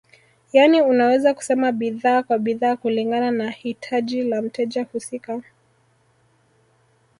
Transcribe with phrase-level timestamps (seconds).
[0.53, 5.41] Yani unaweza kusema bidhaa kwa bidhaa kulingana na hitaji la mteja husika